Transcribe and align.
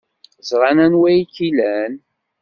Ẓran 0.49 0.77
anwa 0.85 1.07
ay 1.11 1.21
k-ilan. 1.35 1.93